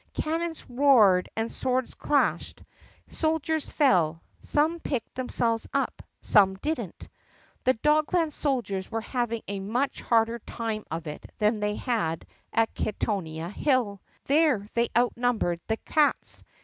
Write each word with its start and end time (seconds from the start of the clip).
Cannons 0.15 0.65
roared 0.67 1.29
and 1.35 1.51
swords 1.51 1.93
clashed. 1.93 2.63
Soldiers 3.09 3.71
fell. 3.71 4.23
Some 4.39 4.79
picked 4.79 5.13
themselves 5.13 5.69
up. 5.75 6.01
Some 6.21 6.55
did 6.55 6.81
n't. 6.81 7.07
The 7.65 7.75
Dogland 7.75 8.31
soldiers 8.31 8.89
were 8.89 9.01
having 9.01 9.43
a 9.47 9.59
much 9.59 10.01
harder 10.01 10.39
time 10.39 10.85
of 10.89 11.05
it 11.05 11.31
than 11.37 11.59
they 11.59 11.75
had 11.75 12.25
had 12.25 12.25
at 12.51 12.73
Kittonia 12.73 13.51
Hill. 13.53 14.01
There 14.25 14.65
they 14.73 14.89
outnumbered 14.97 15.61
the 15.67 15.77
cats. 15.77 16.43